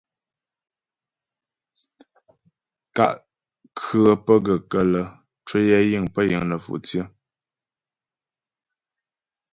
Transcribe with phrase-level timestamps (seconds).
[2.95, 3.13] Kà'
[3.81, 5.01] khə̌ pə́ gaə́ kələ
[5.41, 7.03] ncwəyɛ yiŋ pə́ yiŋ nə̌fò tsyə.